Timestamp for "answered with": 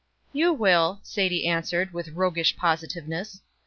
1.47-2.13